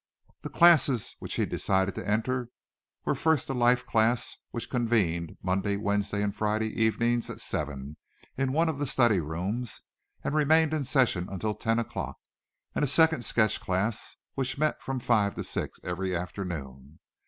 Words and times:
The 0.41 0.49
classes 0.49 1.15
which 1.19 1.35
he 1.35 1.45
decided 1.45 1.93
to 1.93 2.09
enter 2.09 2.49
were 3.05 3.13
first 3.13 3.49
a 3.51 3.53
life 3.53 3.85
class 3.85 4.37
which 4.49 4.67
convened 4.71 5.37
Monday, 5.43 5.75
Wednesday 5.77 6.23
and 6.23 6.35
Friday 6.35 6.69
evenings 6.81 7.29
at 7.29 7.39
seven 7.39 7.97
in 8.35 8.51
one 8.51 8.67
of 8.67 8.79
the 8.79 8.87
study 8.87 9.19
rooms 9.19 9.81
and 10.23 10.33
remained 10.33 10.73
in 10.73 10.85
session 10.85 11.27
until 11.29 11.53
ten 11.53 11.77
o'clock, 11.77 12.17
and 12.73 12.89
second 12.89 13.19
a 13.19 13.21
sketch 13.21 13.59
class 13.61 14.15
which 14.33 14.57
met 14.57 14.81
from 14.81 14.99
five 14.99 15.35
to 15.35 15.43
six 15.43 15.79
every 15.83 16.15
afternoon. 16.15 16.99